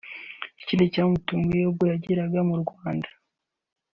Ikindi 0.61 0.85
cyamutunguye 0.93 1.63
ubwo 1.67 1.83
yageraga 1.91 2.39
mu 2.49 2.55
Rwanda 2.61 3.09